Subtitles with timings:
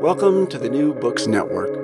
[0.00, 1.76] Welcome to the New Books Network.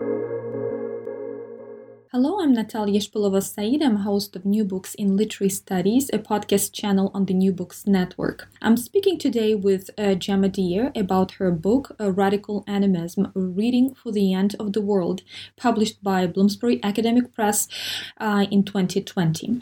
[2.12, 3.82] Hello, I'm Natalia Shpilova Said.
[3.82, 7.86] I'm host of New Books in Literary Studies, a podcast channel on the New Books
[7.86, 8.48] Network.
[8.62, 14.32] I'm speaking today with uh, Jemma Deer about her book, Radical Animism Reading for the
[14.32, 15.20] End of the World,
[15.58, 17.68] published by Bloomsbury Academic Press
[18.16, 19.60] uh, in 2020.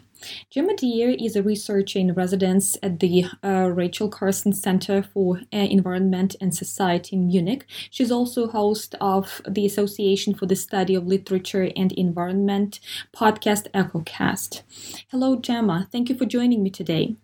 [0.51, 5.57] Jemma Deer is a researcher in residence at the uh, Rachel Carson Center for uh,
[5.57, 7.67] Environment and Society in Munich.
[7.91, 12.81] She's also host of the Association for the Study of Literature and Environment
[13.15, 14.63] podcast EchoCast.
[15.11, 15.91] Hello, Jemma.
[15.91, 17.17] Thank you for joining me today.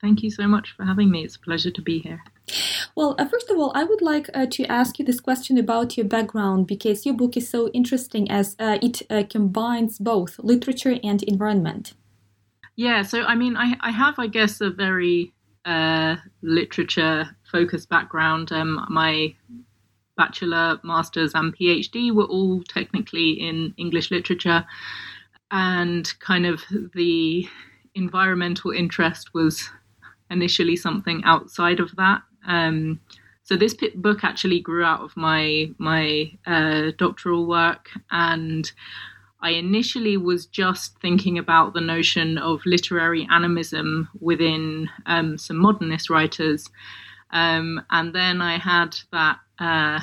[0.00, 1.24] Thank you so much for having me.
[1.24, 2.22] It's a pleasure to be here.
[2.96, 5.96] Well, uh, first of all, I would like uh, to ask you this question about
[5.96, 10.96] your background because your book is so interesting as uh, it uh, combines both literature
[11.04, 11.92] and environment.
[12.80, 15.34] Yeah, so I mean, I, I have, I guess, a very
[15.66, 18.52] uh, literature focused background.
[18.52, 19.34] Um, my
[20.16, 24.64] bachelor, master's, and PhD were all technically in English literature,
[25.50, 26.62] and kind of
[26.94, 27.46] the
[27.94, 29.68] environmental interest was
[30.30, 32.22] initially something outside of that.
[32.46, 32.98] Um,
[33.42, 38.72] so this book actually grew out of my my uh, doctoral work, and
[39.42, 46.10] I initially was just thinking about the notion of literary animism within um, some modernist
[46.10, 46.68] writers.
[47.30, 50.00] Um, and then I had that uh,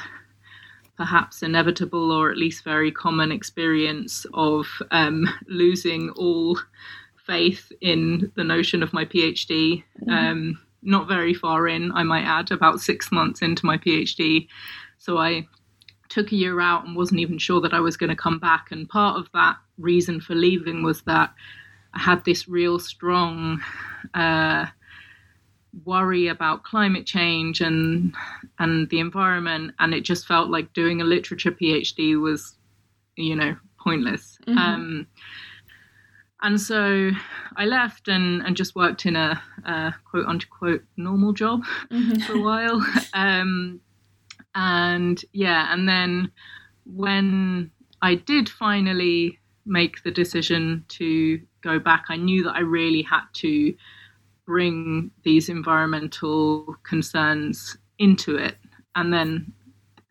[0.95, 6.57] perhaps inevitable or at least very common experience of um, losing all
[7.25, 9.83] faith in the notion of my PhD.
[10.01, 10.09] Mm-hmm.
[10.09, 14.47] Um, not very far in, I might add, about six months into my PhD.
[14.97, 15.47] So I
[16.09, 18.71] took a year out and wasn't even sure that I was going to come back.
[18.71, 21.33] And part of that reason for leaving was that
[21.93, 23.61] I had this real strong
[24.13, 24.67] uh,
[25.85, 28.13] worry about climate change and
[28.59, 32.55] and the environment, and it just felt like doing a literature PhD was,
[33.15, 34.37] you know, pointless.
[34.47, 34.57] Mm-hmm.
[34.57, 35.07] Um,
[36.41, 37.11] and so
[37.55, 42.19] I left and, and just worked in a, a quote unquote normal job mm-hmm.
[42.25, 42.85] for a while.
[43.13, 43.81] Um,
[44.59, 46.31] and yeah, and then
[46.85, 47.69] when
[48.01, 49.37] I did finally
[49.67, 53.75] make the decision to go back, I knew that I really had to
[54.47, 58.57] bring these environmental concerns into it.
[58.95, 59.53] And then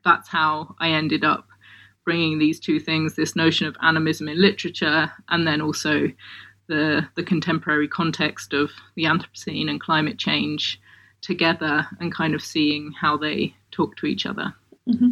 [0.05, 1.49] that's how I ended up
[2.05, 6.09] bringing these two things this notion of animism in literature, and then also
[6.69, 10.81] the, the contemporary context of the Anthropocene and climate change
[11.27, 14.55] together and kind of seeing how they talk to each other.
[14.89, 15.11] Mm-hmm.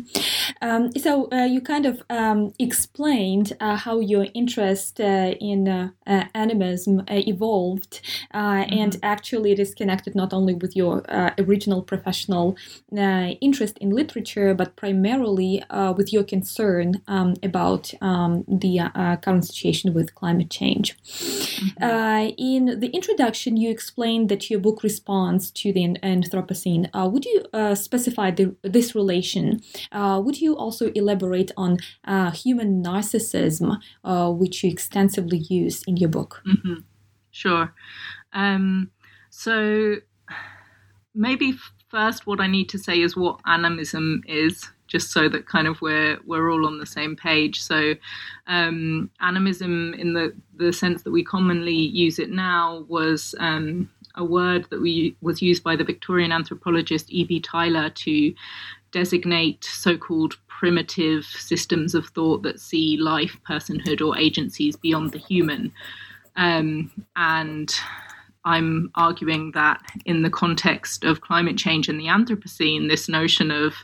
[0.63, 5.91] Um, so uh, you kind of um, explained uh, how your interest uh, in uh,
[6.07, 8.01] uh, animism uh, evolved,
[8.33, 8.73] mm-hmm.
[8.73, 11.03] and actually it is connected not only with your
[11.39, 12.57] original professional
[13.41, 15.63] interest in literature, but primarily
[15.97, 18.79] with your concern um, about um, the
[19.23, 20.97] current situation with climate change.
[21.03, 22.35] Mm-hmm.
[22.39, 26.89] in the introduction, you explained that your book responds to the Anthropocene.
[27.11, 29.64] would you specify the, this relation?
[29.93, 35.97] Uh, would you also elaborate on uh, human narcissism, uh, which you extensively use in
[35.97, 36.43] your book?
[36.47, 36.81] Mm-hmm.
[37.31, 37.75] Sure.
[38.33, 38.91] Um,
[39.31, 39.97] so
[41.15, 41.55] maybe
[41.89, 45.81] first, what I need to say is what animism is just so that kind of
[45.81, 47.63] we're we're all on the same page.
[47.63, 47.95] So,
[48.47, 54.25] um, animism, in the the sense that we commonly use it now, was um, a
[54.25, 57.41] word that we was used by the Victorian anthropologist E.B.
[57.41, 58.35] Tylor to
[58.95, 65.19] designate so called primitive systems of thought that see life, personhood, or agencies beyond the
[65.19, 65.73] human.
[66.37, 67.75] Um, and
[68.45, 73.75] I'm arguing that in the context of climate change and the Anthropocene, this notion of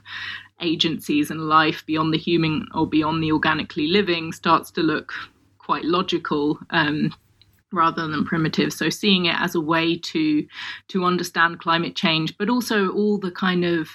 [0.61, 5.13] agencies and life beyond the human or beyond the organically living starts to look
[5.59, 6.59] quite logical.
[6.71, 7.13] Um,
[7.73, 10.45] rather than primitive so seeing it as a way to
[10.89, 13.89] to understand climate change but also all the kind of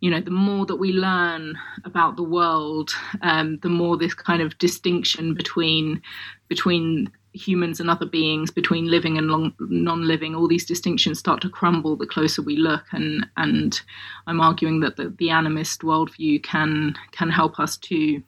[0.00, 2.90] you know the more that we learn about the world
[3.22, 6.00] um, the more this kind of distinction between
[6.48, 11.48] between humans and other beings between living and long, non-living all these distinctions start to
[11.48, 12.84] crumble the closer we look.
[12.92, 13.80] And and
[14.26, 18.22] i'm arguing that the, the animist worldview can can help us to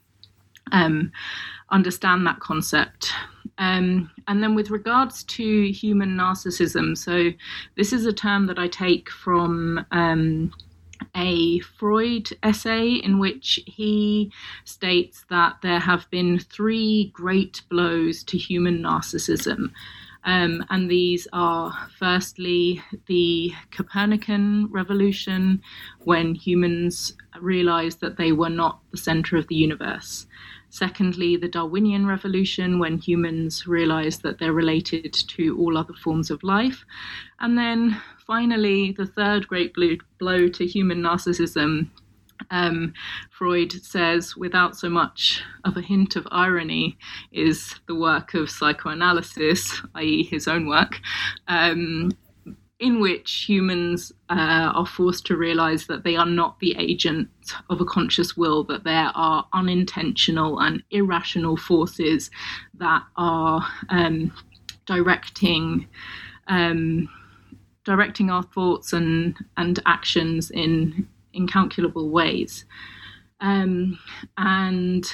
[0.71, 1.11] um,
[1.69, 3.11] understand that concept.
[3.57, 7.31] Um, and then with regards to human narcissism so
[7.75, 10.51] this is a term that i take from um,
[11.15, 14.31] a Freud essay in which he
[14.65, 19.71] states that there have been three great blows to human narcissism.
[20.23, 25.61] Um, and these are firstly the Copernican revolution,
[25.99, 30.27] when humans realized that they were not the center of the universe.
[30.73, 36.41] Secondly, the Darwinian revolution, when humans realized that they're related to all other forms of
[36.43, 36.85] life.
[37.41, 39.75] And then finally, the third great
[40.17, 41.89] blow to human narcissism,
[42.51, 42.93] um,
[43.31, 46.97] Freud says, without so much of a hint of irony,
[47.33, 51.01] is the work of psychoanalysis, i.e., his own work,
[51.49, 52.11] um,
[52.81, 57.29] in which humans uh, are forced to realize that they are not the agent
[57.69, 62.31] of a conscious will, that there are unintentional and irrational forces
[62.73, 64.33] that are um,
[64.85, 65.87] directing.
[66.47, 67.07] Um,
[67.83, 72.65] directing our thoughts and and actions in incalculable ways.
[73.39, 73.97] Um,
[74.37, 75.05] and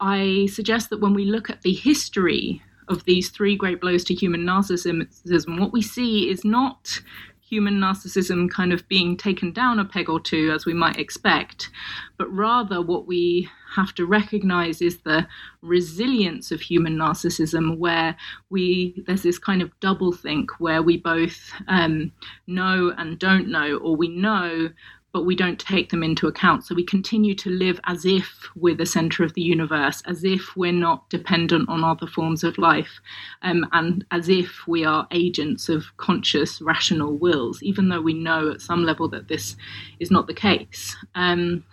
[0.00, 4.14] I suggest that when we look at the history of these three great blows to
[4.14, 7.00] human narcissism, what we see is not
[7.48, 11.70] human narcissism kind of being taken down a peg or two, as we might expect,
[12.18, 15.26] but rather what we have to recognize is the
[15.62, 18.16] resilience of human narcissism, where
[18.50, 22.10] we there's this kind of double think where we both um,
[22.48, 24.68] know and don't know, or we know
[25.16, 26.62] but we don't take them into account.
[26.62, 30.54] So we continue to live as if we're the center of the universe, as if
[30.56, 33.00] we're not dependent on other forms of life,
[33.40, 38.50] um, and as if we are agents of conscious, rational wills, even though we know
[38.50, 39.56] at some level that this
[40.00, 40.94] is not the case.
[41.14, 41.64] Um,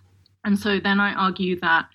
[0.45, 1.87] and so then I argue that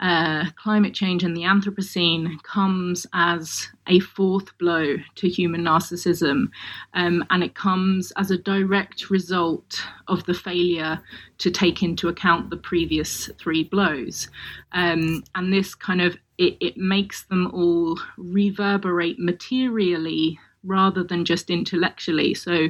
[0.00, 6.48] uh, climate change and the Anthropocene comes as a fourth blow to human narcissism,
[6.94, 11.00] um, and it comes as a direct result of the failure
[11.38, 14.28] to take into account the previous three blows.
[14.72, 21.48] Um, and this kind of it, it makes them all reverberate materially rather than just
[21.48, 22.34] intellectually.
[22.34, 22.68] So,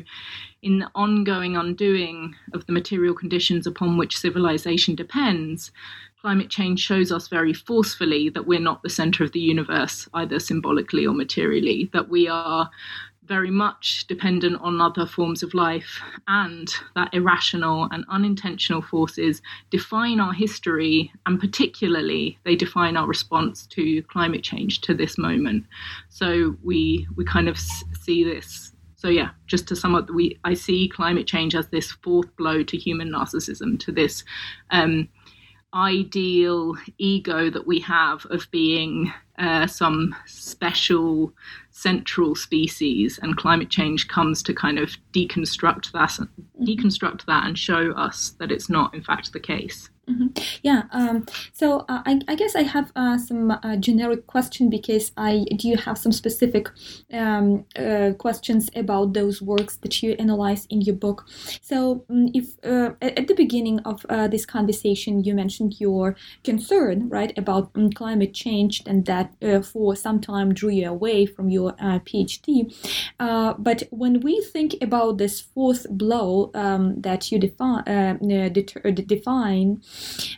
[0.62, 5.70] in the ongoing undoing of the material conditions upon which civilization depends,
[6.20, 10.40] climate change shows us very forcefully that we're not the center of the universe, either
[10.40, 12.70] symbolically or materially, that we are
[13.26, 20.20] very much dependent on other forms of life, and that irrational and unintentional forces define
[20.20, 25.64] our history, and particularly they define our response to climate change to this moment.
[26.08, 28.72] So we we kind of see this.
[28.94, 32.62] So yeah, just to sum up, we I see climate change as this fourth blow
[32.62, 34.24] to human narcissism, to this
[34.70, 35.08] um,
[35.74, 41.32] ideal ego that we have of being uh, some special
[41.70, 46.18] central species and climate change comes to kind of deconstruct that
[46.62, 50.26] deconstruct that and show us that it's not in fact the case Mm-hmm.
[50.62, 50.82] Yeah.
[50.92, 55.44] Um, so uh, I, I, guess I have uh, some uh, generic question because I
[55.56, 56.68] do you have some specific
[57.12, 61.26] um, uh, questions about those works that you analyze in your book.
[61.60, 67.08] So um, if uh, at the beginning of uh, this conversation you mentioned your concern
[67.08, 69.34] right about um, climate change and that
[69.64, 72.72] for some time drew you away from your PhD,
[73.18, 77.82] but when we think about this fourth blow um, that you define
[79.06, 79.80] define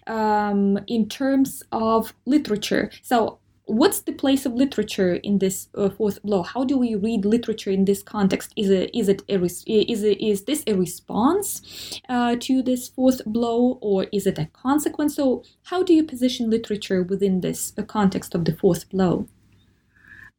[0.07, 2.91] um, in terms of literature.
[3.03, 3.39] So,
[3.69, 6.43] what's the place of literature in this uh, fourth blow?
[6.43, 8.53] How do we read literature in this context?
[8.57, 13.25] Is it is it a is it is this a response uh, to this fourth
[13.27, 15.17] blow, or is it a consequence?
[15.17, 19.29] So, how do you position literature within this uh, context of the fourth blow?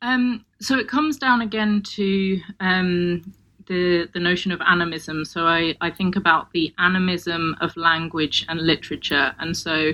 [0.02, 3.34] Um, so it comes down again to um,
[3.70, 5.24] the, the notion of animism.
[5.24, 9.34] So I, I think about the animism of language and literature.
[9.40, 9.94] And so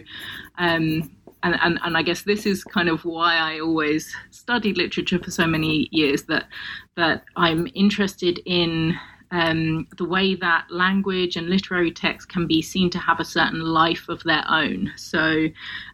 [0.57, 1.11] um,
[1.43, 5.29] and, and, and I guess this is kind of why I always studied literature for
[5.29, 6.47] so many years that
[6.95, 8.97] that I'm interested in
[9.29, 13.59] um, the way that language and literary text can be seen to have a certain
[13.59, 14.91] life of their own.
[14.95, 15.47] So,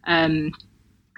[0.05, 0.51] um,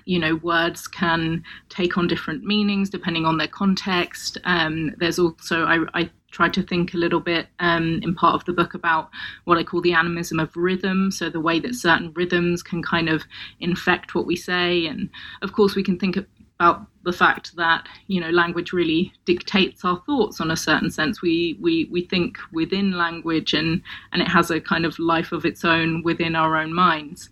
[0.06, 4.38] you know, words can take on different meanings depending on their context.
[4.46, 8.44] Um, there's also, I, I try to think a little bit um, in part of
[8.46, 9.10] the book about
[9.46, 11.12] what I call the animism of rhythm.
[11.12, 13.24] So, the way that certain rhythms can kind of
[13.60, 14.88] infect what we say.
[14.88, 15.10] And
[15.42, 20.02] of course, we can think about the fact that you know language really dictates our
[20.06, 24.50] thoughts on a certain sense we we we think within language and and it has
[24.50, 27.30] a kind of life of its own within our own minds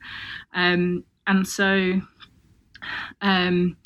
[0.53, 2.01] um, and so
[3.21, 3.77] um,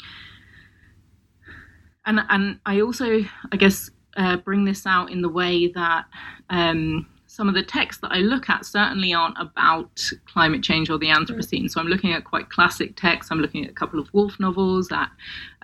[2.05, 6.05] and and I also I guess uh, bring this out in the way that
[6.49, 10.97] um, some of the texts that I look at certainly aren't about climate change or
[10.97, 11.69] the Anthropocene.
[11.69, 13.29] So I'm looking at quite classic texts.
[13.29, 15.09] I'm looking at a couple of Woolf novels, at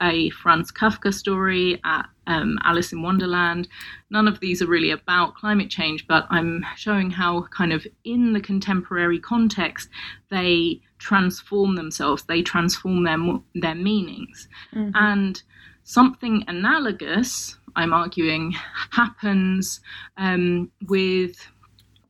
[0.01, 3.69] a Franz Kafka story, at um, Alice in Wonderland.
[4.09, 8.33] None of these are really about climate change, but I'm showing how, kind of in
[8.33, 9.87] the contemporary context,
[10.29, 12.23] they transform themselves.
[12.23, 13.17] They transform their
[13.55, 14.91] their meanings, mm-hmm.
[14.95, 15.41] and
[15.83, 17.57] something analogous.
[17.75, 18.55] I'm arguing
[18.91, 19.81] happens
[20.17, 21.35] um, with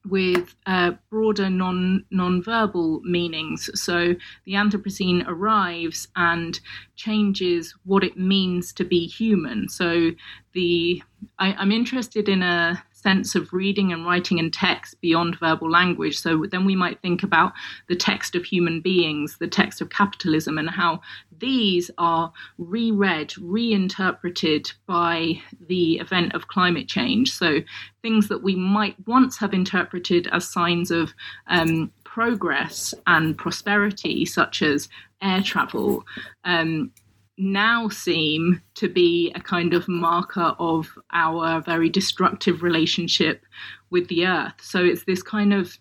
[0.10, 3.70] with uh, broader non non-verbal meanings.
[3.80, 4.16] So
[4.46, 6.60] the Anthropocene arrives and
[6.96, 9.70] changes what it means to be human.
[9.70, 10.12] So
[10.54, 11.04] the
[11.38, 16.20] I, I'm interested in a sense of reading and writing and text beyond verbal language.
[16.20, 17.54] So then we might think about
[17.88, 21.02] the text of human beings, the text of capitalism, and how
[21.40, 27.34] these are reread, reinterpreted by the event of climate change.
[27.34, 27.60] So
[28.02, 31.14] things that we might once have interpreted as signs of
[31.48, 34.90] um, progress and prosperity, such as
[35.22, 36.06] air travel,
[36.44, 36.92] um,
[37.38, 43.46] now seem to be a kind of marker of our very destructive relationship
[43.90, 44.54] with the earth.
[44.62, 45.78] So it's this kind of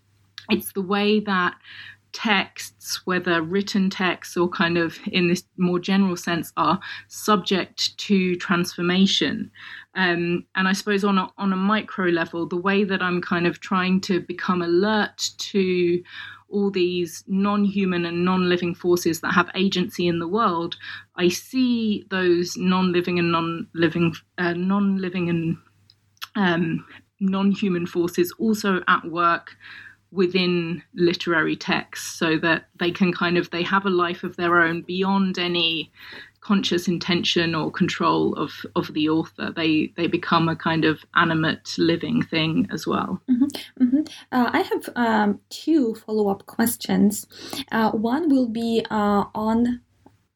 [0.49, 1.55] it's the way that
[2.13, 8.35] texts, whether written texts or kind of in this more general sense, are subject to
[8.35, 9.51] transformation.
[9.95, 13.47] Um, and I suppose on a, on a micro level, the way that I'm kind
[13.47, 16.03] of trying to become alert to
[16.51, 20.75] all these non human and non living forces that have agency in the world,
[21.15, 25.57] I see those non living and non living, uh, non living and
[26.35, 26.85] um,
[27.19, 29.55] non human forces also at work
[30.11, 34.59] within literary texts so that they can kind of they have a life of their
[34.59, 35.89] own beyond any
[36.41, 41.75] conscious intention or control of of the author they they become a kind of animate
[41.77, 44.01] living thing as well mm-hmm, mm-hmm.
[44.31, 47.27] Uh, i have um, two follow-up questions
[47.71, 49.81] uh, one will be uh, on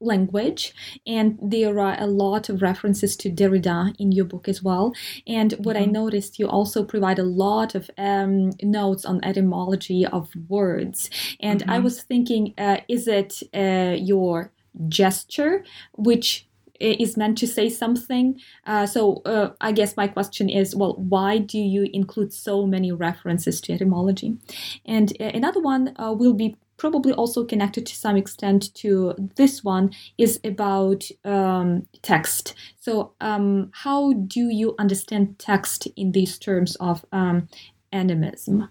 [0.02, 0.74] language
[1.08, 4.94] and there are a lot of references to derrida in your book as well
[5.26, 5.90] and what mm-hmm.
[5.90, 11.10] i noticed you also provide a lot of um, notes on etymology of words
[11.40, 11.72] and mm-hmm.
[11.72, 14.52] i was thinking uh, is it uh, your
[14.88, 15.64] gesture,
[15.94, 16.48] which
[16.80, 18.40] is meant to say something.
[18.66, 22.92] Uh, so uh, I guess my question is, well, why do you include so many
[22.92, 24.38] references to etymology?
[24.86, 29.64] And uh, another one uh, will be probably also connected to some extent to this
[29.64, 32.54] one is about um, text.
[32.80, 37.48] So um, how do you understand text in these terms of um,
[37.94, 38.68] animism?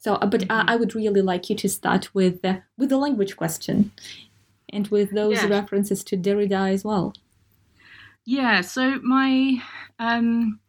[0.00, 0.68] So, uh, but mm-hmm.
[0.68, 3.92] I would really like you to start with the, with the language question
[4.70, 5.48] and with those yes.
[5.48, 7.14] references to Derrida as well.
[8.24, 9.62] Yeah, so my
[9.98, 10.60] um,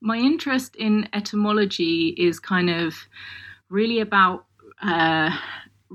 [0.00, 2.94] my interest in etymology is kind of
[3.68, 4.46] really about
[4.82, 5.30] uh,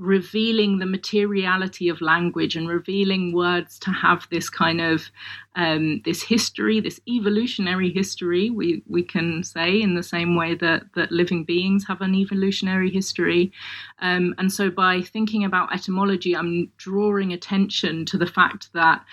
[0.00, 5.10] revealing the materiality of language and revealing words to have this kind of
[5.56, 8.48] um, this history, this evolutionary history.
[8.48, 12.90] We we can say in the same way that that living beings have an evolutionary
[12.90, 13.52] history,
[14.00, 19.04] um, and so by thinking about etymology, I'm drawing attention to the fact that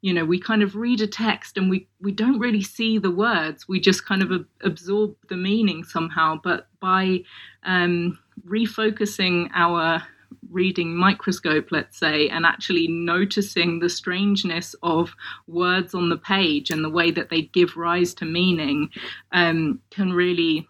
[0.00, 3.10] you know we kind of read a text and we we don't really see the
[3.10, 7.20] words we just kind of absorb the meaning somehow but by
[7.64, 10.02] um, refocusing our
[10.50, 15.14] reading microscope, let's say, and actually noticing the strangeness of
[15.46, 18.88] words on the page and the way that they give rise to meaning
[19.32, 20.68] um, can really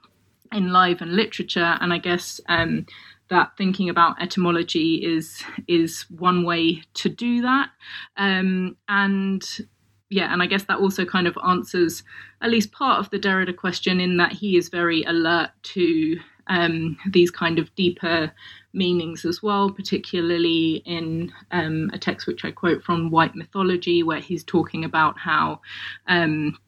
[0.52, 1.76] enliven literature.
[1.80, 2.86] And I guess um,
[3.28, 7.70] that thinking about etymology is is one way to do that.
[8.16, 9.42] Um, and
[10.10, 12.02] yeah, and I guess that also kind of answers
[12.40, 16.96] at least part of the Derrida question in that he is very alert to um,
[17.10, 18.32] these kind of deeper
[18.72, 24.20] meanings as well, particularly in um, a text which I quote from White Mythology, where
[24.20, 25.60] he's talking about how.
[26.06, 26.58] Um,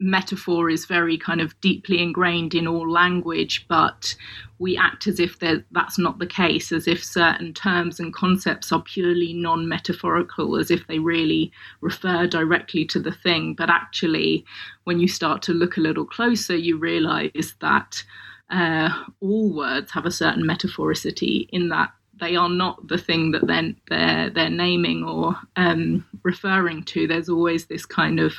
[0.00, 4.14] metaphor is very kind of deeply ingrained in all language, but
[4.58, 8.82] we act as if that's not the case, as if certain terms and concepts are
[8.82, 11.50] purely non metaphorical, as if they really
[11.80, 13.54] refer directly to the thing.
[13.54, 14.44] But actually,
[14.84, 18.04] when you start to look a little closer, you realize that
[18.50, 18.90] uh,
[19.20, 23.72] all words have a certain metaphoricity in that they are not the thing that they're
[23.88, 27.06] they're, they're naming or um, referring to.
[27.06, 28.34] There's always this kind of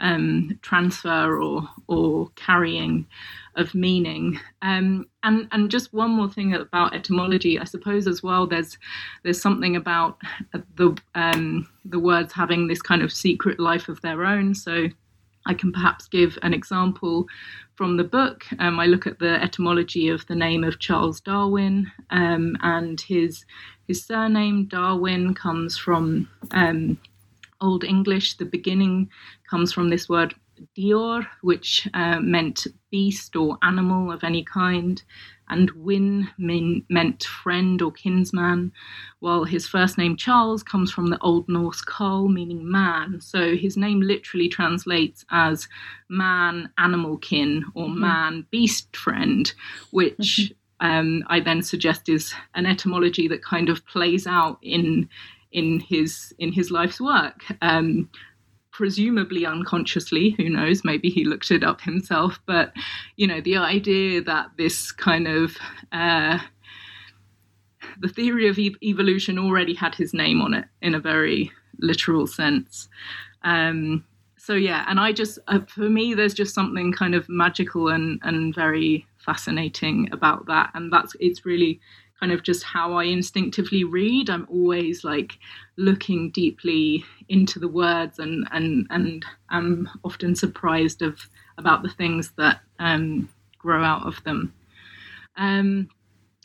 [0.00, 3.06] um, transfer or or carrying
[3.56, 4.38] of meaning.
[4.62, 8.46] Um, and and just one more thing about etymology, I suppose as well.
[8.46, 8.78] There's
[9.22, 10.20] there's something about
[10.76, 14.54] the um, the words having this kind of secret life of their own.
[14.54, 14.88] So
[15.46, 17.26] I can perhaps give an example
[17.74, 18.44] from the book.
[18.58, 23.44] Um, I look at the etymology of the name of Charles Darwin, um, and his
[23.86, 26.98] his surname Darwin comes from um,
[27.60, 28.34] Old English.
[28.34, 29.10] The beginning
[29.48, 30.34] comes from this word
[30.76, 35.02] dior, which uh, meant beast or animal of any kind
[35.48, 38.72] and Wyn mean, meant friend or kinsman,
[39.20, 43.20] while his first name Charles comes from the Old Norse Carl, meaning man.
[43.20, 45.68] So his name literally translates as
[46.08, 48.00] man animal kin or mm-hmm.
[48.00, 49.52] man beast friend,
[49.90, 50.86] which mm-hmm.
[50.86, 55.08] um, I then suggest is an etymology that kind of plays out in
[55.52, 57.44] in his in his life's work.
[57.62, 58.08] Um,
[58.74, 62.72] presumably unconsciously who knows maybe he looked it up himself but
[63.14, 65.56] you know the idea that this kind of
[65.92, 66.38] uh,
[68.00, 72.26] the theory of e- evolution already had his name on it in a very literal
[72.26, 72.88] sense.
[73.42, 74.04] Um,
[74.36, 78.20] so yeah and i just uh, for me there's just something kind of magical and
[78.24, 81.80] and very fascinating about that and that's it's really
[82.20, 84.30] kind of just how I instinctively read.
[84.30, 85.38] I'm always like
[85.76, 91.28] looking deeply into the words and and and I'm often surprised of
[91.58, 93.28] about the things that um,
[93.58, 94.52] grow out of them.
[95.36, 95.88] Um,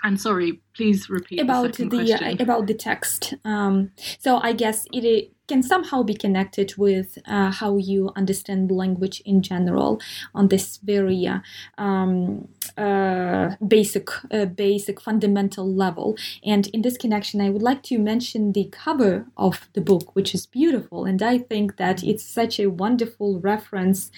[0.04, 3.34] and sorry, please repeat about the, the uh, about the text.
[3.44, 9.22] Um, so I guess it can somehow be connected with uh, how you understand language
[9.26, 10.00] in general
[10.34, 11.40] on this very uh,
[11.78, 16.16] um, uh, basic, uh, basic, fundamental level.
[16.46, 20.36] And in this connection, I would like to mention the cover of the book, which
[20.36, 24.12] is beautiful, and I think that it's such a wonderful reference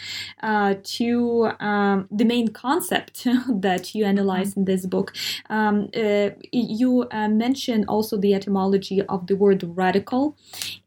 [0.44, 3.26] uh, to um, the main concept
[3.67, 5.13] that you analyze in this book.
[5.50, 7.08] Um, uh, you
[7.46, 10.36] mention also the etymology of the word radical,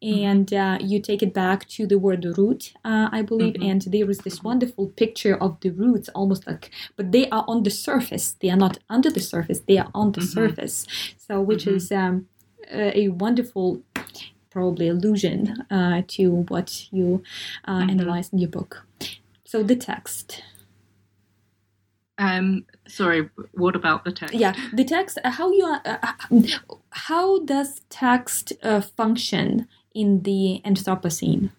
[0.02, 3.70] and and uh, you take it back to the word root, uh, I believe, mm-hmm.
[3.70, 7.62] and there is this wonderful picture of the roots, almost like, but they are on
[7.62, 8.26] the surface.
[8.40, 9.60] They are not under the surface.
[9.60, 10.38] They are on the mm-hmm.
[10.38, 10.86] surface.
[11.26, 11.76] So, which mm-hmm.
[11.76, 12.26] is um,
[12.70, 13.82] a wonderful
[14.50, 17.22] probably allusion uh, to what you
[17.64, 17.90] uh, mm-hmm.
[17.90, 18.84] analyze in your book.
[19.44, 20.42] So the text.
[22.18, 24.34] Um, sorry, what about the text?
[24.34, 25.18] Yeah, the text.
[25.24, 25.66] Uh, how you?
[25.66, 26.12] Uh, uh
[27.08, 31.50] how does text uh, function in the Anthropocene?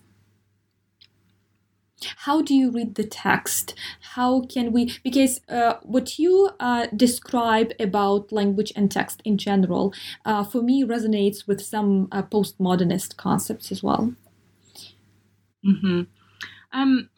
[2.18, 3.74] How do you read the text?
[4.02, 4.94] How can we?
[5.04, 9.94] Because uh, what you uh, describe about language and text in general,
[10.26, 14.14] uh, for me, resonates with some uh, postmodernist concepts as well.
[15.66, 16.02] Mm-hmm.
[16.74, 17.10] Um,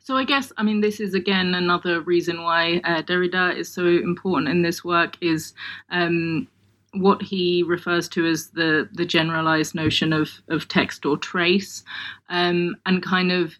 [0.00, 3.86] so I guess I mean this is again another reason why uh, Derrida is so
[3.86, 5.54] important in this work is
[5.90, 6.48] um,
[6.94, 11.82] what he refers to as the the generalized notion of of text or trace,
[12.28, 13.54] um, and kind of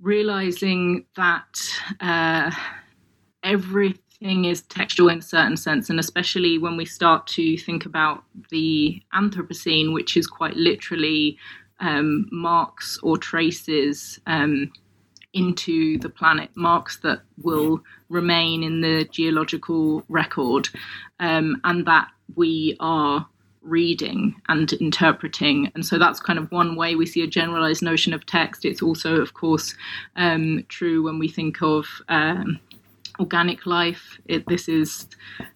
[0.00, 1.58] realizing that
[2.00, 2.50] uh,
[3.42, 8.24] everything is textual in a certain sense, and especially when we start to think about
[8.50, 11.38] the Anthropocene, which is quite literally
[11.80, 14.18] um, marks or traces.
[14.26, 14.72] Um,
[15.32, 20.68] into the planet, marks that will remain in the geological record,
[21.20, 23.26] um, and that we are
[23.62, 25.70] reading and interpreting.
[25.74, 28.64] And so that's kind of one way we see a generalized notion of text.
[28.64, 29.74] It's also, of course,
[30.16, 32.58] um, true when we think of um,
[33.20, 34.18] organic life.
[34.26, 35.06] It, this is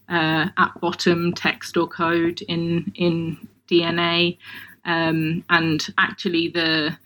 [0.08, 4.38] uh, at bottom text or code in in DNA,
[4.84, 6.96] um, and actually the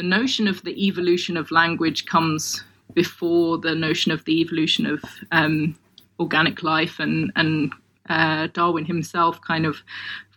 [0.00, 5.04] the notion of the evolution of language comes before the notion of the evolution of
[5.30, 5.78] um,
[6.18, 7.70] organic life and and
[8.08, 9.76] uh, Darwin himself kind of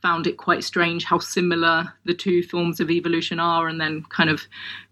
[0.02, 4.30] found it quite strange how similar the two forms of evolution are, and then kind
[4.30, 4.41] of,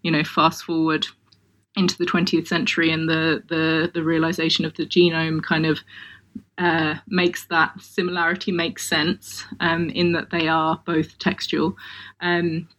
[0.03, 1.05] you know, fast forward
[1.75, 5.79] into the 20th century and the the, the realization of the genome kind of
[6.57, 11.75] uh, makes that similarity make sense um, in that they are both textual.
[12.21, 12.69] Um,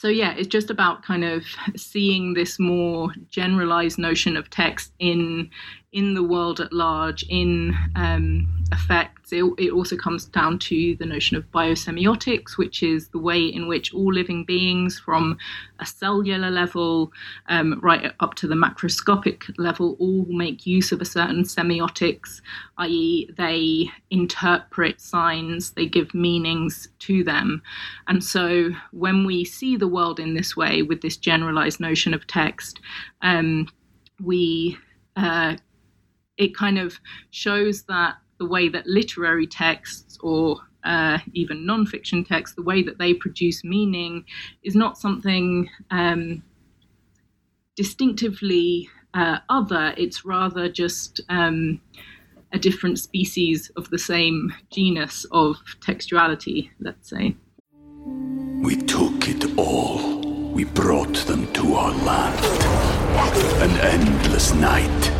[0.00, 1.44] so yeah, it's just about kind of
[1.76, 5.50] seeing this more generalized notion of text in
[5.92, 9.32] in the world at large, in um, effects.
[9.32, 13.66] It, it, also comes down to the notion of biosemiotics, which is the way in
[13.66, 15.36] which all living beings, from
[15.80, 17.12] a cellular level
[17.48, 22.40] um, right up to the macroscopic level, all make use of a certain semiotics,
[22.78, 27.62] i.e., they interpret signs, they give meanings to them.
[28.06, 32.26] And so when we see the world in this way, with this generalized notion of
[32.28, 32.78] text,
[33.22, 33.68] um,
[34.22, 34.78] we
[35.16, 35.56] uh,
[36.40, 36.98] it kind of
[37.30, 42.98] shows that the way that literary texts or uh, even nonfiction texts, the way that
[42.98, 44.24] they produce meaning,
[44.64, 46.42] is not something um,
[47.76, 49.92] distinctively uh, other.
[49.98, 51.80] It's rather just um,
[52.52, 57.36] a different species of the same genus of textuality, let's say.
[58.62, 60.20] We took it all.
[60.52, 62.42] We brought them to our land.
[63.62, 65.19] An endless night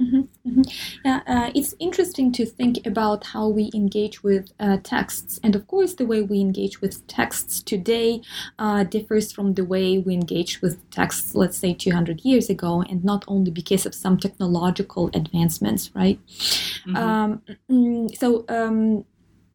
[0.00, 0.62] Mm-hmm, mm-hmm.
[1.04, 5.66] Yeah, uh, it's interesting to think about how we engage with uh, texts, and of
[5.66, 8.22] course, the way we engage with texts today
[8.58, 13.04] uh, differs from the way we engaged with texts, let's say, 200 years ago, and
[13.04, 16.18] not only because of some technological advancements, right?
[16.28, 16.96] Mm-hmm.
[16.96, 18.44] Um, mm, so.
[18.48, 19.04] Um,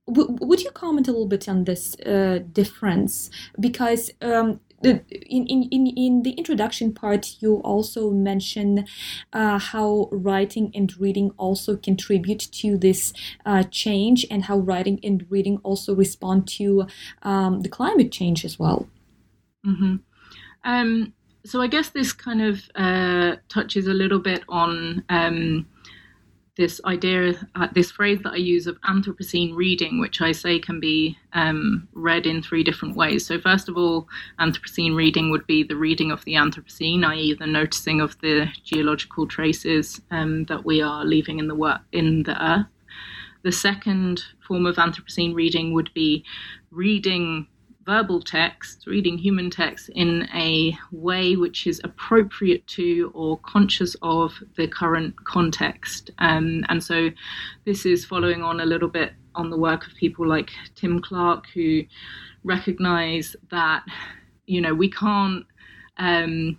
[0.08, 3.30] w- would you comment a little bit on this uh, difference?
[3.60, 8.86] Because um, in, in, in the introduction part, you also mention
[9.34, 13.14] uh, how writing and reading also contribute to this
[13.46, 16.88] uh, change and how writing and reading also respond to
[17.24, 18.88] um, the climate change as well.
[19.66, 19.96] Mm-hmm.
[20.64, 21.14] Um,
[21.46, 25.68] so I guess this kind of uh, touches a little bit on um,
[26.58, 30.80] this idea, uh, this phrase that I use of Anthropocene reading, which I say can
[30.80, 33.26] be um, read in three different ways.
[33.26, 34.08] So, first of all,
[34.40, 39.28] Anthropocene reading would be the reading of the Anthropocene, i.e., the noticing of the geological
[39.28, 42.68] traces um, that we are leaving in the work in the earth.
[43.44, 46.24] The second form of Anthropocene reading would be
[46.72, 47.48] reading
[47.86, 54.34] verbal text, reading human text in a way which is appropriate to or conscious of
[54.58, 56.10] the current context.
[56.18, 57.10] Um, and so
[57.66, 61.46] this is following on a little bit on the work of people like Tim Clark,
[61.54, 61.84] who
[62.44, 63.84] recognize that,
[64.46, 65.46] you know, we can't.
[65.98, 66.58] Um,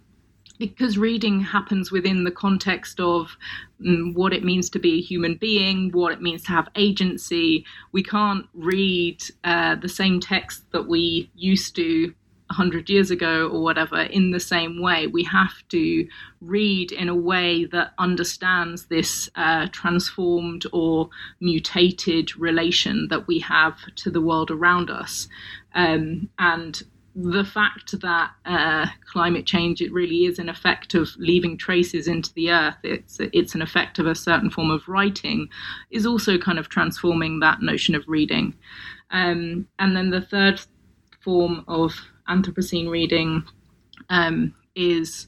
[0.58, 3.36] because reading happens within the context of
[3.86, 7.64] um, what it means to be a human being, what it means to have agency,
[7.92, 12.14] we can't read uh, the same text that we used to
[12.48, 15.06] 100 years ago or whatever in the same way.
[15.08, 16.06] We have to
[16.40, 23.78] read in a way that understands this uh, transformed or mutated relation that we have
[23.96, 25.28] to the world around us.
[25.74, 26.80] Um, and
[27.18, 32.32] the fact that uh, climate change it really is an effect of leaving traces into
[32.34, 32.76] the earth.
[32.82, 35.48] It's it's an effect of a certain form of writing
[35.90, 38.54] is also kind of transforming that notion of reading.
[39.10, 40.60] Um, and then the third
[41.20, 41.98] form of
[42.28, 43.44] anthropocene reading
[44.10, 45.26] um, is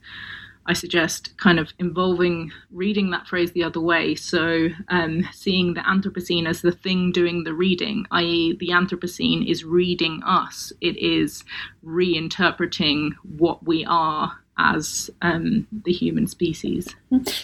[0.68, 4.14] I suggest kind of involving reading that phrase the other way.
[4.14, 9.64] So, um, seeing the Anthropocene as the thing doing the reading, i.e., the Anthropocene is
[9.64, 11.42] reading us, it is
[11.82, 16.94] reinterpreting what we are as um, the human species.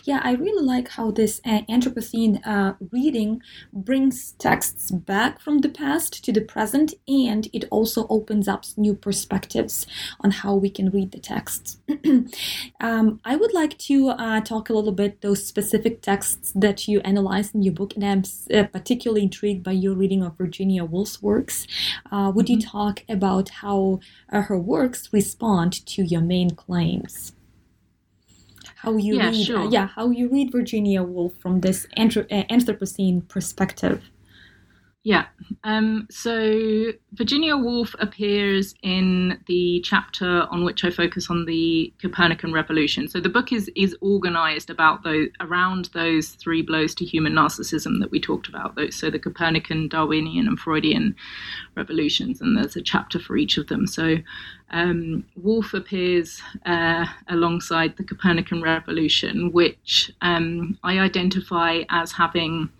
[0.02, 3.40] Yeah, I really like how this uh, Anthropocene uh, reading
[3.72, 8.94] brings texts back from the past to the present, and it also opens up new
[8.94, 9.86] perspectives
[10.20, 11.78] on how we can read the texts.
[12.80, 17.00] um, I would like to uh, talk a little bit those specific texts that you
[17.00, 21.22] analyze in your book, and I'm uh, particularly intrigued by your reading of Virginia Woolf's
[21.22, 21.66] works.
[22.10, 22.60] Uh, would mm-hmm.
[22.60, 24.00] you talk about how
[24.32, 27.03] uh, her works respond to your main claim?
[28.76, 29.58] How you yeah, read, uh, sure.
[29.60, 34.10] uh, yeah, how you read Virginia Woolf from this anthrop- uh, Anthropocene perspective.
[35.04, 35.26] Yeah.
[35.64, 42.54] Um, so Virginia Woolf appears in the chapter on which I focus on the Copernican
[42.54, 43.06] revolution.
[43.08, 48.00] So the book is is organized about those around those three blows to human narcissism
[48.00, 48.76] that we talked about.
[48.76, 51.14] Those so the Copernican, Darwinian, and Freudian
[51.74, 53.86] revolutions, and there's a chapter for each of them.
[53.86, 54.16] So
[54.70, 62.70] um, Woolf appears uh, alongside the Copernican revolution, which um, I identify as having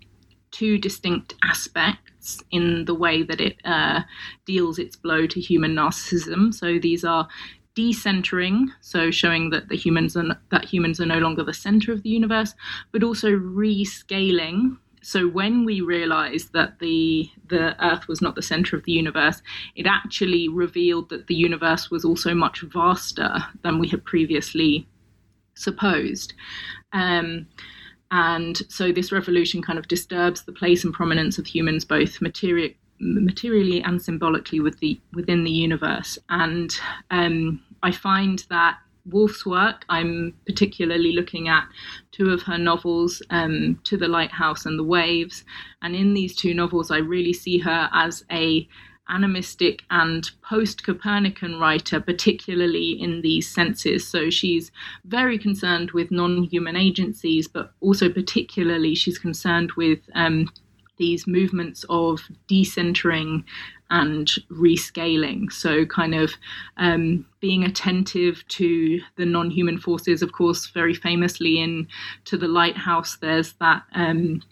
[0.55, 2.04] two distinct aspects
[2.51, 4.01] in the way that it uh,
[4.47, 6.53] deals its blow to human narcissism.
[6.53, 7.29] So these are
[7.75, 12.03] decentering, so showing that the humans are, that humans are no longer the center of
[12.03, 12.55] the universe,
[12.93, 14.79] but also rescaling.
[15.03, 19.43] So when we realized that the the Earth was not the center of the universe,
[19.75, 24.87] it actually revealed that the universe was also much vaster than we had previously
[25.55, 26.33] supposed.
[26.93, 27.47] Um,
[28.15, 33.83] and so this revolution kind of disturbs the place and prominence of humans both materially
[33.83, 36.17] and symbolically with the, within the universe.
[36.29, 36.73] And
[37.11, 38.79] um, I find that
[39.11, 41.67] Woolf's work, I'm particularly looking at
[42.13, 45.45] two of her novels, um, To the Lighthouse and The Waves.
[45.83, 48.69] And in these two novels, I really see her as a
[49.09, 54.07] animistic and post Copernican writer, particularly in these senses.
[54.07, 54.71] So she's
[55.05, 60.01] very concerned with non human agencies, but also particularly she's concerned with.
[60.15, 60.51] Um,
[60.97, 63.43] these movements of decentering
[63.91, 65.53] and rescaling.
[65.53, 66.35] So, kind of
[66.77, 70.23] um, being attentive to the non human forces.
[70.23, 71.87] Of course, very famously in
[72.27, 74.43] To the Lighthouse, there's that um,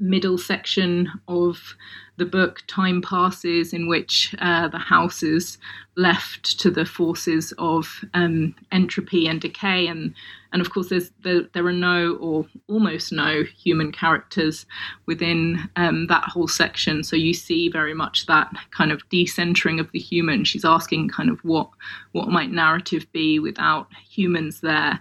[0.00, 1.76] middle section of
[2.18, 5.56] the book time passes in which uh, the house is
[5.96, 9.86] left to the forces of um, entropy and decay.
[9.86, 10.14] And
[10.52, 14.66] and of course there, there are no or almost no human characters
[15.06, 17.04] within um, that whole section.
[17.04, 20.44] So you see very much that kind of decentering of the human.
[20.44, 21.68] She's asking kind of what
[22.12, 25.00] what might narrative be without humans there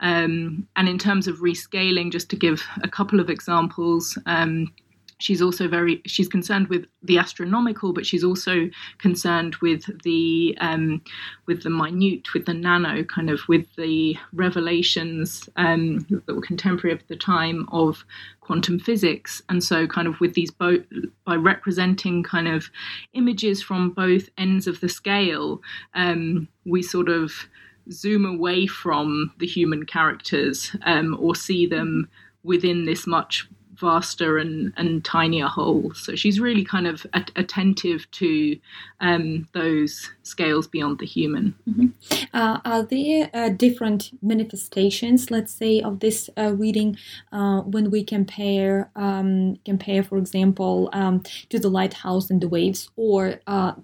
[0.00, 4.72] um, and in terms of rescaling just to give a couple of examples um,
[5.18, 11.02] she's also very she's concerned with the astronomical but she's also concerned with the um,
[11.46, 16.94] with the minute with the nano kind of with the revelations um, that were contemporary
[16.94, 18.04] of the time of
[18.48, 19.42] quantum physics.
[19.50, 20.80] And so kind of with these both
[21.26, 22.70] by representing kind of
[23.12, 25.60] images from both ends of the scale
[25.92, 27.46] um, we sort of
[27.90, 32.08] zoom away from the human characters um, or see them
[32.42, 33.48] within this much
[33.80, 35.92] vaster and, and tinier whole.
[35.94, 38.58] So she's really kind of attentive to
[39.00, 41.54] um, those scales beyond the human.
[41.68, 42.24] Mm-hmm.
[42.34, 46.96] Uh, are there uh, different manifestations, let's say, of this uh, reading
[47.30, 52.90] uh, when we compare, um, compare, for example, um, to the lighthouse and the waves,
[52.96, 53.74] or uh,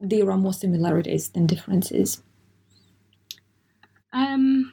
[0.00, 2.23] there are more similarities than differences?
[4.14, 4.72] Um,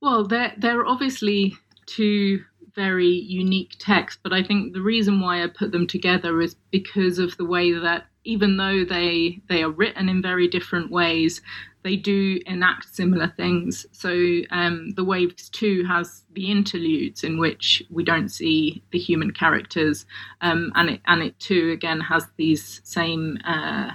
[0.00, 2.44] well, there are obviously two
[2.74, 7.18] very unique texts, but I think the reason why I put them together is because
[7.18, 11.42] of the way that even though they they are written in very different ways,
[11.82, 13.86] they do enact similar things.
[13.92, 19.32] So um, the Waves Two has the interludes in which we don't see the human
[19.32, 20.06] characters,
[20.42, 23.90] um, and it and it too again has these same uh,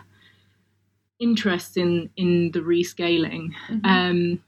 [1.19, 3.49] interests in in the rescaling.
[3.69, 3.85] Mm-hmm.
[3.85, 4.43] Um,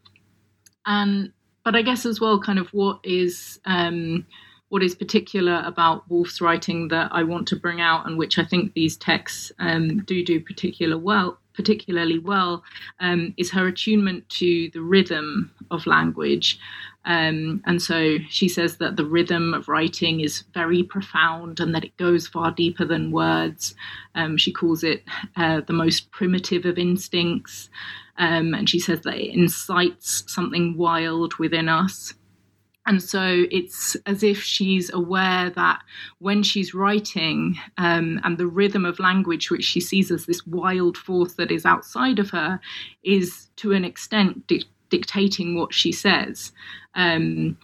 [0.85, 1.31] and
[1.63, 4.25] but I guess as well, kind of what is um,
[4.69, 8.45] what is particular about Woolf's writing that I want to bring out, and which I
[8.45, 12.63] think these texts um, do do particular well, particularly well,
[12.99, 16.59] um, is her attunement to the rhythm of language.
[17.07, 21.85] Um, and so she says that the rhythm of writing is very profound and that
[21.85, 23.73] it goes far deeper than words.
[24.13, 25.03] Um, she calls it
[25.37, 27.69] uh, the most primitive of instincts.
[28.17, 32.13] Um, and she says that it incites something wild within us.
[32.85, 35.81] And so it's as if she's aware that
[36.19, 40.97] when she's writing um, and the rhythm of language, which she sees as this wild
[40.97, 42.59] force that is outside of her,
[43.03, 44.47] is to an extent
[44.89, 46.51] dictating what she says.
[46.95, 47.57] Um,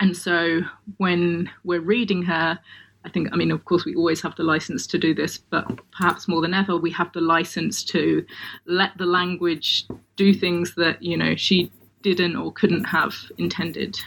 [0.00, 0.60] and so
[0.98, 2.58] when we're reading her,
[3.04, 5.66] I think, I mean, of course, we always have the license to do this, but
[5.92, 8.24] perhaps more than ever, we have the license to
[8.66, 11.70] let the language do things that, you know, she
[12.02, 13.98] didn't or couldn't have intended.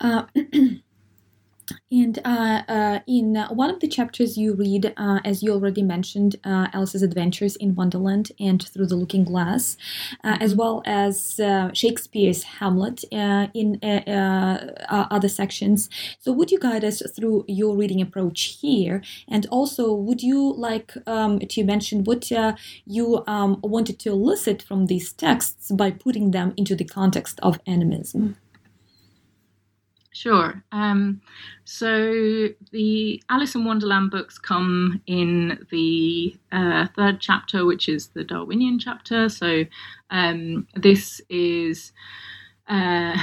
[0.00, 0.24] Uh,
[1.90, 6.36] and uh, uh, in one of the chapters you read, uh, as you already mentioned,
[6.44, 9.76] uh, Alice's adventures in Wonderland and Through the Looking Glass,
[10.24, 15.88] uh, as well as uh, Shakespeare's Hamlet in other sections.
[16.18, 19.02] So, would you guide us through your reading approach here?
[19.28, 22.30] And also, would you like um, to mention what
[22.86, 27.60] you um, wanted to elicit from these texts by putting them into the context of
[27.66, 28.36] animism?
[30.14, 30.62] Sure.
[30.72, 31.22] Um,
[31.64, 38.22] so the Alice in Wonderland books come in the uh, third chapter, which is the
[38.22, 39.30] Darwinian chapter.
[39.30, 39.64] So
[40.10, 41.92] um, this is
[42.68, 43.16] uh,